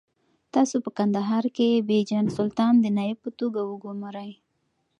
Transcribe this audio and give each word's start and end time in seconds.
تاسو 0.53 0.75
په 0.85 0.89
کندهار 0.97 1.45
کې 1.55 1.85
بېجن 1.89 2.25
سلطان 2.37 2.73
د 2.81 2.85
نایب 2.97 3.17
په 3.23 3.29
توګه 3.39 3.59
وګمارئ. 3.63 4.31